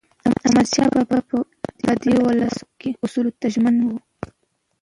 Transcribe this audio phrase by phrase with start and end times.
[0.45, 1.37] احمدشاه بابا به
[2.01, 3.89] د ولسواکۍ اصولو ته ژمن و.